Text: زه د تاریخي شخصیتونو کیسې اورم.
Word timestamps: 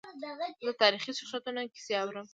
زه 0.21 0.29
د 0.67 0.69
تاریخي 0.81 1.11
شخصیتونو 1.19 1.61
کیسې 1.73 1.93
اورم. 2.01 2.25